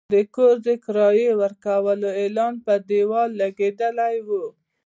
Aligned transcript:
د 0.13 0.15
کور 0.35 0.55
د 0.67 0.69
کرایې 0.83 1.29
ورکولو 1.41 2.09
اعلان 2.21 2.53
پر 2.65 2.79
دېوال 2.89 3.29
لګېدلی 3.41 4.15
و. 4.27 4.29